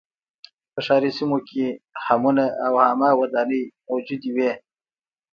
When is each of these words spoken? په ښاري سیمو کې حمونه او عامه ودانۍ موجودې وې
په 0.73 0.79
ښاري 0.85 1.11
سیمو 1.17 1.37
کې 1.49 1.65
حمونه 2.03 2.45
او 2.65 2.73
عامه 2.85 3.09
ودانۍ 3.21 3.63
موجودې 3.87 4.29
وې 4.35 4.51